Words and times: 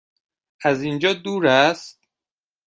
از 0.63 0.81
اینجا 0.83 1.13
دور 1.13 1.47
است؟ 1.47 2.01